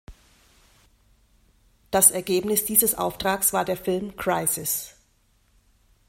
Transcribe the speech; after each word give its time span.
Das 1.91 2.09
Ergebnis 2.09 2.65
dieses 2.65 2.95
Auftrags 2.95 3.53
war 3.53 3.65
der 3.65 3.77
Film 3.77 4.15
Crisis. 4.17 4.95